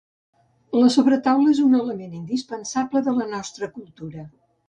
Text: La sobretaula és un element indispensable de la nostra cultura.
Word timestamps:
La 0.77 0.87
sobretaula 0.95 1.51
és 1.55 1.59
un 1.65 1.75
element 1.81 2.15
indispensable 2.21 3.05
de 3.09 3.15
la 3.21 3.29
nostra 3.35 3.73
cultura. 3.79 4.27